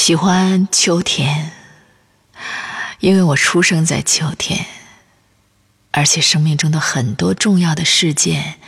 [0.00, 1.52] 喜欢秋天，
[3.00, 4.64] 因为我出生在秋天，
[5.90, 8.58] 而且生命中的很多重要的事件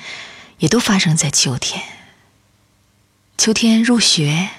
[0.59, 1.83] 也都发生在秋天。
[3.39, 4.51] 秋天入学，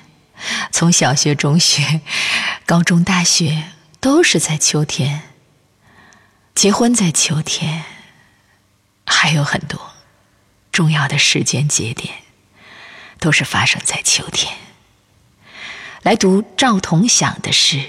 [0.71, 2.01] 从小学、中学、
[2.65, 3.65] 高中、大学
[3.99, 5.21] 都是在秋天。
[6.55, 7.83] 结婚在秋天，
[9.05, 9.93] 还有很多
[10.71, 12.15] 重要的时间节点
[13.19, 14.57] 都是发生在秋天。
[16.03, 17.77] 来读赵同享的诗《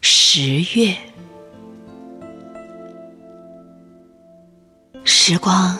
[0.00, 0.96] 十月》，
[5.04, 5.78] 时光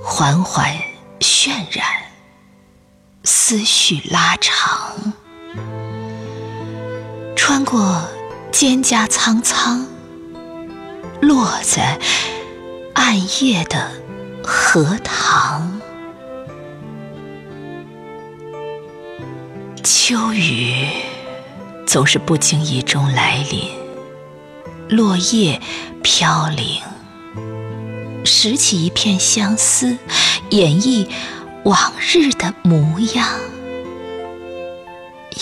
[0.00, 0.72] 缓缓
[1.18, 1.84] 渲染。
[3.24, 5.12] 思绪拉长，
[7.34, 8.08] 穿过
[8.52, 9.84] 蒹葭苍苍，
[11.20, 11.98] 落在
[12.94, 13.90] 暗夜的
[14.44, 15.75] 荷塘。
[19.88, 20.88] 秋雨
[21.86, 23.70] 总是不经意中来临，
[24.88, 25.60] 落叶
[26.02, 26.82] 飘零，
[28.24, 29.96] 拾起一片相思，
[30.50, 31.06] 演绎。
[31.62, 33.28] 往日的模样，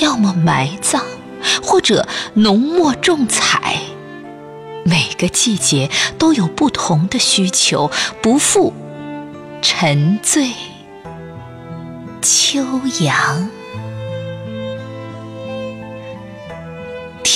[0.00, 1.00] 要么埋葬，
[1.62, 3.78] 或者浓墨重彩。
[4.84, 7.90] 每个季节都有不同的需求，
[8.22, 8.74] 不负
[9.62, 10.50] 沉醉
[12.20, 12.62] 秋
[13.00, 13.48] 阳。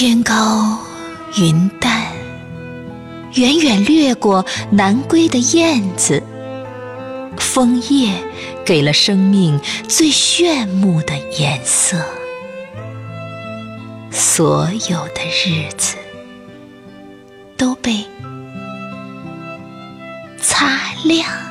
[0.00, 0.78] 天高
[1.40, 2.06] 云淡
[3.34, 6.22] 远远掠过南归的燕子
[7.36, 8.14] 枫叶
[8.64, 11.96] 给了生命最炫目的颜色。
[14.12, 15.96] 所有的日子
[17.56, 18.04] 都被
[20.40, 21.47] 擦亮。